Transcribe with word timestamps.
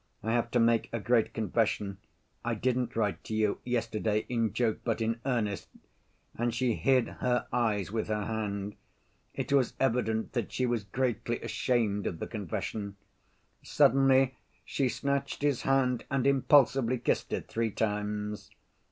I 0.23 0.31
have 0.31 0.49
to 0.49 0.59
make 0.59 0.89
a 0.91 0.99
great 0.99 1.31
confession, 1.31 1.99
I 2.43 2.55
didn't 2.55 2.95
write 2.95 3.23
to 3.25 3.35
you 3.35 3.59
yesterday 3.63 4.25
in 4.29 4.51
joke, 4.51 4.79
but 4.83 4.99
in 4.99 5.19
earnest," 5.27 5.69
and 6.35 6.51
she 6.55 6.73
hid 6.73 7.07
her 7.07 7.45
eyes 7.53 7.91
with 7.91 8.07
her 8.07 8.25
hand. 8.25 8.73
It 9.35 9.53
was 9.53 9.75
evident 9.79 10.31
that 10.33 10.51
she 10.51 10.65
was 10.65 10.85
greatly 10.85 11.39
ashamed 11.41 12.07
of 12.07 12.17
the 12.17 12.25
confession. 12.25 12.95
Suddenly 13.61 14.39
she 14.65 14.89
snatched 14.89 15.43
his 15.43 15.61
hand 15.61 16.03
and 16.09 16.25
impulsively 16.25 16.97
kissed 16.97 17.31
it 17.31 17.47
three 17.47 17.69
times. 17.69 18.49